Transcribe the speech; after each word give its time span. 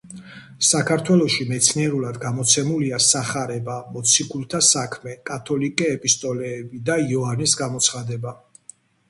საქართველოში 0.67 1.43
მეცნიერულად 1.49 2.17
გამოცემულია 2.23 2.99
სახარება, 3.09 3.75
მოციქულთა 3.99 4.63
საქმე, 4.69 5.15
კათოლიკე 5.33 5.93
ეპისტოლეები 5.99 6.83
და 6.91 6.99
იოანეს 7.13 7.57
გამოცხადება. 7.63 8.37